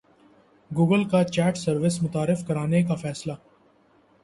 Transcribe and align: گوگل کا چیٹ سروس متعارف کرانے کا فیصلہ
گوگل 0.71 1.03
کا 1.09 1.23
چیٹ 1.25 1.57
سروس 1.57 2.01
متعارف 2.03 2.45
کرانے 2.47 2.83
کا 2.83 2.95
فیصلہ 2.95 3.33